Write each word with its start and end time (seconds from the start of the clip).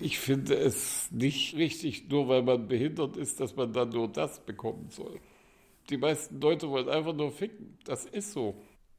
Ich 0.00 0.18
finde 0.18 0.54
es 0.54 1.10
nicht 1.12 1.56
richtig, 1.56 2.08
nur 2.08 2.28
weil 2.28 2.42
man 2.42 2.68
behindert 2.68 3.16
ist, 3.16 3.40
dass 3.40 3.54
man 3.54 3.72
dann 3.72 3.90
nur 3.90 4.08
das 4.08 4.40
bekommen 4.40 4.88
soll. 4.90 5.20
Die 5.90 5.98
meisten 5.98 6.40
Leute 6.40 6.70
wollen 6.70 6.88
einfach 6.88 7.12
nur 7.12 7.32
ficken. 7.32 7.78
Das 7.84 8.06
ist 8.06 8.32
so. 8.32 8.54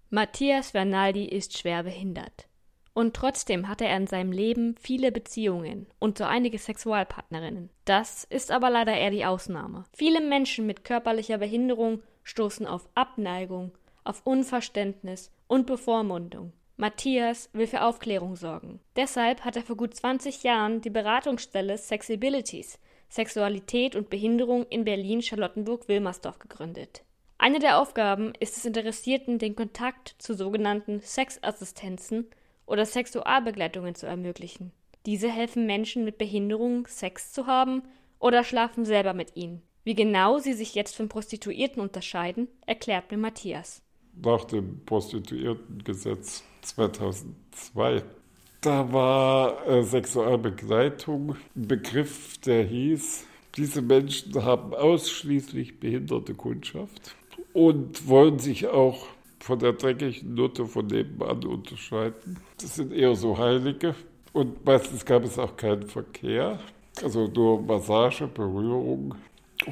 Matthias 0.09 0.71
Vernaldi 0.71 1.25
ist 1.25 1.57
schwer 1.57 1.83
behindert. 1.83 2.47
Und 2.93 3.15
trotzdem 3.15 3.67
hatte 3.67 3.85
er 3.85 3.95
in 3.95 4.07
seinem 4.07 4.33
Leben 4.33 4.75
viele 4.77 5.11
Beziehungen 5.11 5.87
und 5.99 6.17
so 6.17 6.25
einige 6.25 6.57
Sexualpartnerinnen. 6.57 7.69
Das 7.85 8.25
ist 8.25 8.51
aber 8.51 8.69
leider 8.69 8.93
eher 8.93 9.11
die 9.11 9.25
Ausnahme. 9.25 9.85
Viele 9.93 10.19
Menschen 10.19 10.65
mit 10.65 10.83
körperlicher 10.83 11.37
Behinderung 11.37 12.03
stoßen 12.23 12.67
auf 12.67 12.89
Abneigung, 12.93 13.71
auf 14.03 14.21
Unverständnis 14.25 15.31
und 15.47 15.65
Bevormundung. 15.65 16.51
Matthias 16.81 17.47
will 17.53 17.67
für 17.67 17.83
Aufklärung 17.83 18.35
sorgen. 18.35 18.79
Deshalb 18.95 19.45
hat 19.45 19.55
er 19.55 19.61
vor 19.61 19.77
gut 19.77 19.93
20 19.93 20.41
Jahren 20.41 20.81
die 20.81 20.89
Beratungsstelle 20.89 21.77
Sexibilities, 21.77 22.79
Sexualität 23.07 23.95
und 23.95 24.09
Behinderung 24.09 24.65
in 24.67 24.83
Berlin-Charlottenburg-Wilmersdorf 24.83 26.39
gegründet. 26.39 27.03
Eine 27.37 27.59
der 27.59 27.79
Aufgaben 27.79 28.33
ist 28.39 28.57
es 28.57 28.65
Interessierten, 28.65 29.37
den 29.37 29.55
Kontakt 29.55 30.15
zu 30.17 30.33
sogenannten 30.33 31.01
Sexassistenzen 31.01 32.25
oder 32.65 32.87
Sexualbegleitungen 32.87 33.93
zu 33.93 34.07
ermöglichen. 34.07 34.71
Diese 35.05 35.29
helfen 35.29 35.67
Menschen 35.67 36.03
mit 36.03 36.17
Behinderung, 36.17 36.87
Sex 36.87 37.31
zu 37.31 37.45
haben 37.45 37.83
oder 38.17 38.43
schlafen 38.43 38.85
selber 38.85 39.13
mit 39.13 39.35
ihnen. 39.35 39.61
Wie 39.83 39.93
genau 39.93 40.39
sie 40.39 40.53
sich 40.53 40.73
jetzt 40.73 40.95
von 40.95 41.09
Prostituierten 41.09 41.79
unterscheiden, 41.79 42.47
erklärt 42.65 43.11
mir 43.11 43.17
Matthias. 43.19 43.83
Nach 44.15 44.45
dem 44.45 44.83
Prostituiertengesetz 44.83 46.43
2002. 46.61 48.03
Da 48.61 48.93
war 48.93 49.67
äh, 49.67 49.83
Sexualbegleitung 49.83 51.35
ein 51.55 51.67
Begriff, 51.67 52.37
der 52.39 52.63
hieß, 52.63 53.25
diese 53.57 53.81
Menschen 53.81 54.33
haben 54.43 54.73
ausschließlich 54.73 55.79
behinderte 55.79 56.33
Kundschaft 56.33 57.15
und 57.53 58.07
wollen 58.07 58.39
sich 58.39 58.67
auch 58.67 59.07
von 59.39 59.59
der 59.59 59.73
dreckigen 59.73 60.35
Nutte 60.35 60.65
von 60.65 60.85
nebenan 60.87 61.43
unterscheiden. 61.43 62.37
Das 62.61 62.75
sind 62.75 62.93
eher 62.93 63.15
so 63.15 63.37
Heilige 63.37 63.95
und 64.31 64.63
meistens 64.63 65.05
gab 65.05 65.23
es 65.23 65.39
auch 65.39 65.57
keinen 65.57 65.87
Verkehr, 65.87 66.59
also 67.03 67.27
nur 67.27 67.61
Massage, 67.61 68.27
Berührung 68.27 69.15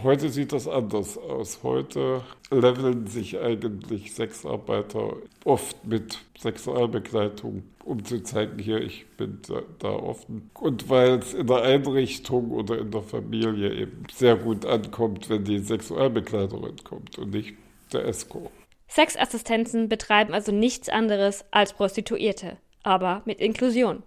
Heute 0.04 0.30
sieht 0.30 0.54
das 0.54 0.68
anders 0.68 1.18
aus. 1.18 1.64
Heute 1.64 2.22
leveln 2.52 3.08
sich 3.08 3.40
eigentlich 3.40 4.14
Sexarbeiter 4.14 5.16
oft 5.46 5.84
mit 5.84 6.20
Sexualbegleitung, 6.38 7.64
um 7.84 8.06
zu 8.06 8.22
zeigen, 8.22 8.60
hier, 8.60 8.82
ich 8.82 9.08
bin 9.18 9.42
da, 9.80 9.90
offen. 9.90 10.52
Und 10.60 10.90
weil 10.90 11.14
es 11.20 11.34
in 11.34 11.48
der 11.48 11.64
Einrichtung 11.64 12.52
oder 12.52 12.78
in 12.78 12.92
der 12.92 13.02
Familie 13.02 13.74
eben 13.74 14.04
sehr 14.14 14.36
gut 14.36 14.64
ankommt, 14.64 15.28
wenn 15.30 15.44
die 15.44 15.60
Sexualbegleiterin 15.60 16.78
kommt 16.84 17.18
und 17.18 17.32
nicht 17.32 17.56
der 17.92 18.06
Escort. 18.06 18.52
Sexassistenzen 18.88 19.90
betreiben 19.90 20.34
also 20.34 20.52
nichts 20.52 20.88
anderes 20.88 21.46
als 21.50 21.74
Prostituierte, 21.74 22.58
aber 22.84 23.24
mit 23.26 23.40
Inklusion. 23.40 24.04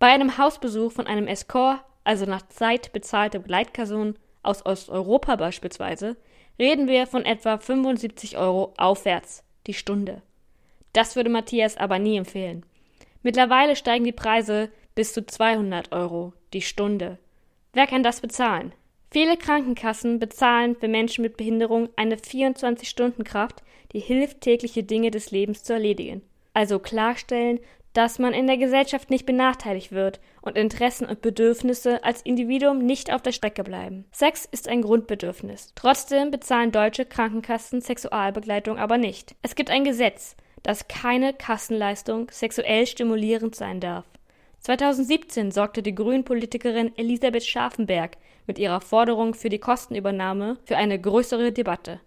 Bei 0.00 0.08
einem 0.08 0.36
Hausbesuch 0.36 0.90
von 0.90 1.06
einem 1.06 1.28
Escort, 1.28 1.80
also 2.02 2.26
nach 2.26 2.48
Zeit 2.48 2.92
bezahlte 2.92 3.38
Begleitperson, 3.38 4.16
aus 4.42 4.64
Osteuropa 4.66 5.36
beispielsweise, 5.36 6.16
reden 6.58 6.88
wir 6.88 7.06
von 7.06 7.24
etwa 7.24 7.58
75 7.58 8.36
Euro 8.38 8.74
aufwärts 8.76 9.44
die 9.66 9.74
Stunde. 9.74 10.22
Das 10.92 11.16
würde 11.16 11.30
Matthias 11.30 11.76
aber 11.76 11.98
nie 11.98 12.16
empfehlen. 12.16 12.64
Mittlerweile 13.22 13.76
steigen 13.76 14.04
die 14.04 14.12
Preise 14.12 14.70
bis 14.94 15.12
zu 15.12 15.24
200 15.24 15.92
Euro 15.92 16.32
die 16.52 16.62
Stunde. 16.62 17.18
Wer 17.72 17.86
kann 17.86 18.02
das 18.02 18.20
bezahlen? 18.20 18.72
Viele 19.10 19.36
Krankenkassen 19.36 20.18
bezahlen 20.18 20.76
für 20.76 20.88
Menschen 20.88 21.22
mit 21.22 21.36
Behinderung 21.36 21.88
eine 21.96 22.16
24-Stunden-Kraft, 22.16 23.62
die 23.92 24.00
hilft, 24.00 24.40
tägliche 24.40 24.82
Dinge 24.82 25.10
des 25.10 25.30
Lebens 25.30 25.62
zu 25.62 25.74
erledigen. 25.74 26.22
Also 26.54 26.78
klarstellen, 26.78 27.60
dass 27.92 28.18
man 28.18 28.32
in 28.32 28.46
der 28.46 28.56
Gesellschaft 28.56 29.10
nicht 29.10 29.26
benachteiligt 29.26 29.92
wird 29.92 30.20
und 30.40 30.56
Interessen 30.56 31.06
und 31.06 31.20
Bedürfnisse 31.20 32.02
als 32.04 32.22
Individuum 32.22 32.78
nicht 32.78 33.12
auf 33.12 33.22
der 33.22 33.32
Strecke 33.32 33.64
bleiben. 33.64 34.06
Sex 34.12 34.48
ist 34.50 34.68
ein 34.68 34.82
Grundbedürfnis. 34.82 35.72
Trotzdem 35.74 36.30
bezahlen 36.30 36.72
deutsche 36.72 37.04
Krankenkassen 37.04 37.80
Sexualbegleitung 37.80 38.78
aber 38.78 38.98
nicht. 38.98 39.34
Es 39.42 39.54
gibt 39.54 39.70
ein 39.70 39.84
Gesetz, 39.84 40.36
dass 40.62 40.88
keine 40.88 41.34
Kassenleistung 41.34 42.30
sexuell 42.30 42.86
stimulierend 42.86 43.54
sein 43.54 43.80
darf. 43.80 44.06
2017 44.60 45.50
sorgte 45.50 45.82
die 45.82 45.94
Grünen-Politikerin 45.94 46.96
Elisabeth 46.96 47.44
Scharfenberg 47.44 48.16
mit 48.46 48.58
ihrer 48.58 48.80
Forderung 48.80 49.34
für 49.34 49.48
die 49.48 49.58
Kostenübernahme 49.58 50.56
für 50.64 50.76
eine 50.76 51.00
größere 51.00 51.50
Debatte. 51.50 52.00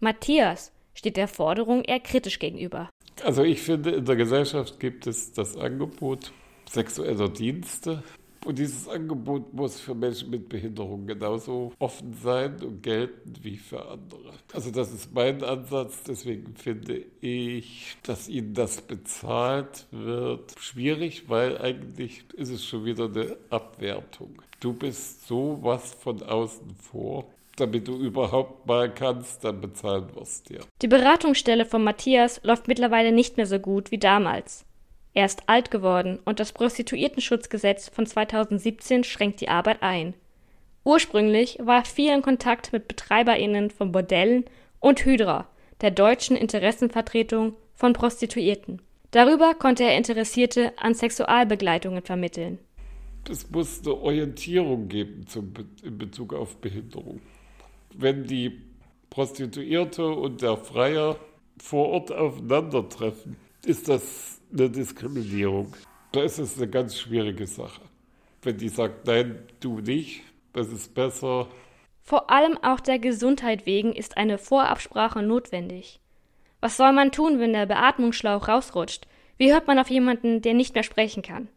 Matthias 0.00 0.72
steht 0.92 1.16
der 1.16 1.28
Forderung 1.28 1.84
eher 1.84 2.00
kritisch 2.00 2.40
gegenüber. 2.40 2.90
Also 3.24 3.42
ich 3.42 3.60
finde, 3.60 3.90
in 3.90 4.04
der 4.04 4.16
Gesellschaft 4.16 4.80
gibt 4.80 5.06
es 5.06 5.32
das 5.32 5.56
Angebot 5.56 6.32
sexueller 6.68 7.28
Dienste. 7.28 8.02
Und 8.46 8.58
dieses 8.58 8.88
Angebot 8.88 9.52
muss 9.52 9.78
für 9.80 9.94
Menschen 9.94 10.30
mit 10.30 10.48
Behinderung 10.48 11.06
genauso 11.06 11.74
offen 11.78 12.14
sein 12.14 12.56
und 12.62 12.82
gelten 12.82 13.34
wie 13.42 13.58
für 13.58 13.86
andere. 13.86 14.32
Also 14.54 14.70
das 14.70 14.92
ist 14.92 15.12
mein 15.12 15.44
Ansatz. 15.44 16.02
Deswegen 16.04 16.54
finde 16.56 17.04
ich, 17.20 17.98
dass 18.02 18.30
ihnen 18.30 18.54
das 18.54 18.80
bezahlt 18.80 19.86
wird, 19.90 20.54
schwierig, 20.58 21.28
weil 21.28 21.58
eigentlich 21.58 22.24
ist 22.34 22.48
es 22.48 22.64
schon 22.64 22.86
wieder 22.86 23.06
eine 23.06 23.36
Abwertung. 23.50 24.40
Du 24.60 24.72
bist 24.72 25.26
so 25.26 25.58
was 25.60 25.92
von 25.92 26.22
außen 26.22 26.74
vor 26.76 27.26
damit 27.60 27.86
du 27.86 27.96
überhaupt 27.96 28.66
mal 28.66 28.92
kannst, 28.92 29.44
dann 29.44 29.60
bezahlen 29.60 30.08
wir 30.14 30.22
es 30.22 30.42
dir. 30.42 30.60
Die 30.82 30.88
Beratungsstelle 30.88 31.64
von 31.64 31.84
Matthias 31.84 32.40
läuft 32.42 32.68
mittlerweile 32.68 33.12
nicht 33.12 33.36
mehr 33.36 33.46
so 33.46 33.58
gut 33.58 33.90
wie 33.90 33.98
damals. 33.98 34.64
Er 35.12 35.26
ist 35.26 35.48
alt 35.48 35.70
geworden 35.70 36.20
und 36.24 36.40
das 36.40 36.52
Prostituiertenschutzgesetz 36.52 37.88
von 37.88 38.06
2017 38.06 39.04
schränkt 39.04 39.40
die 39.40 39.48
Arbeit 39.48 39.82
ein. 39.82 40.14
Ursprünglich 40.84 41.58
war 41.60 41.78
er 41.78 41.84
viel 41.84 42.12
in 42.12 42.22
Kontakt 42.22 42.72
mit 42.72 42.88
BetreiberInnen 42.88 43.70
von 43.70 43.92
Bordellen 43.92 44.44
und 44.78 45.04
Hydra, 45.04 45.46
der 45.80 45.90
deutschen 45.90 46.36
Interessenvertretung 46.36 47.54
von 47.74 47.92
Prostituierten. 47.92 48.80
Darüber 49.10 49.54
konnte 49.54 49.84
er 49.84 49.96
Interessierte 49.96 50.72
an 50.78 50.94
Sexualbegleitungen 50.94 52.02
vermitteln. 52.02 52.58
Es 53.28 53.50
muss 53.50 53.80
eine 53.80 53.94
Orientierung 53.94 54.88
geben 54.88 55.26
zum, 55.26 55.52
in 55.82 55.98
Bezug 55.98 56.32
auf 56.32 56.56
Behinderung 56.58 57.20
wenn 57.94 58.24
die 58.24 58.60
Prostituierte 59.10 60.06
und 60.06 60.42
der 60.42 60.56
Freier 60.56 61.16
vor 61.58 61.88
Ort 61.88 62.12
aufeinandertreffen, 62.12 63.36
ist 63.64 63.88
das 63.88 64.40
eine 64.52 64.70
Diskriminierung. 64.70 65.74
Da 66.12 66.22
ist 66.22 66.38
es 66.38 66.56
eine 66.56 66.68
ganz 66.68 66.98
schwierige 66.98 67.46
Sache. 67.46 67.82
Wenn 68.42 68.56
die 68.56 68.68
sagt, 68.68 69.06
nein, 69.06 69.38
du 69.60 69.80
nicht, 69.80 70.22
das 70.52 70.72
ist 70.72 70.94
besser. 70.94 71.48
Vor 72.02 72.30
allem 72.30 72.56
auch 72.62 72.80
der 72.80 72.98
Gesundheit 72.98 73.66
wegen 73.66 73.92
ist 73.92 74.16
eine 74.16 74.38
Vorabsprache 74.38 75.22
notwendig. 75.22 76.00
Was 76.60 76.76
soll 76.76 76.92
man 76.92 77.12
tun, 77.12 77.38
wenn 77.38 77.52
der 77.52 77.66
Beatmungsschlauch 77.66 78.48
rausrutscht? 78.48 79.06
Wie 79.36 79.52
hört 79.52 79.66
man 79.66 79.78
auf 79.78 79.90
jemanden, 79.90 80.42
der 80.42 80.54
nicht 80.54 80.74
mehr 80.74 80.82
sprechen 80.82 81.22
kann? 81.22 81.48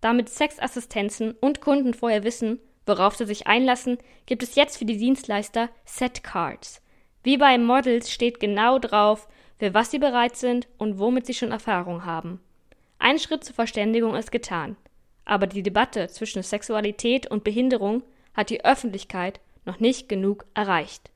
Damit 0.00 0.28
Sexassistenzen 0.28 1.32
und 1.40 1.60
Kunden 1.60 1.94
vorher 1.94 2.24
wissen, 2.24 2.60
worauf 2.86 3.16
sie 3.16 3.26
sich 3.26 3.46
einlassen, 3.46 3.98
gibt 4.26 4.42
es 4.42 4.54
jetzt 4.54 4.76
für 4.76 4.84
die 4.84 4.98
Dienstleister 4.98 5.68
Set 5.84 6.22
Cards. 6.22 6.82
Wie 7.22 7.36
bei 7.36 7.56
Models 7.58 8.10
steht 8.10 8.40
genau 8.40 8.78
drauf, 8.78 9.28
für 9.58 9.72
was 9.72 9.90
sie 9.90 9.98
bereit 9.98 10.36
sind 10.36 10.68
und 10.78 10.98
womit 10.98 11.26
sie 11.26 11.34
schon 11.34 11.52
Erfahrung 11.52 12.04
haben. 12.04 12.40
Ein 12.98 13.18
Schritt 13.18 13.44
zur 13.44 13.54
Verständigung 13.54 14.14
ist 14.14 14.30
getan. 14.30 14.76
Aber 15.24 15.46
die 15.46 15.62
Debatte 15.62 16.08
zwischen 16.08 16.42
Sexualität 16.42 17.30
und 17.30 17.44
Behinderung 17.44 18.02
hat 18.34 18.50
die 18.50 18.64
Öffentlichkeit 18.64 19.40
noch 19.64 19.80
nicht 19.80 20.08
genug 20.08 20.44
erreicht. 20.52 21.10